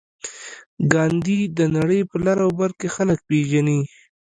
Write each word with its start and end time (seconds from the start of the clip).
ګاندي 0.93 1.39
د 1.57 1.59
نړۍ 1.75 2.01
په 2.09 2.15
لر 2.25 2.37
او 2.45 2.51
بر 2.59 2.71
کې 2.79 2.87
خلک 2.95 3.19
پېژني. 3.27 3.79